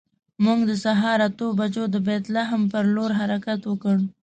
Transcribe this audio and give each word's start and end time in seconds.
موږ 0.45 0.59
د 0.69 0.71
سهار 0.83 1.19
اتو 1.27 1.47
بجو 1.59 1.83
د 1.91 1.95
بیت 2.07 2.23
لحم 2.35 2.61
پر 2.71 2.83
لور 2.95 3.11
حرکت 3.19 3.61
وکړ. 3.65 3.95